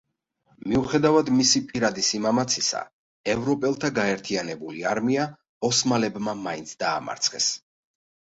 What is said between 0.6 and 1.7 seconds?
მიუხედავად მისი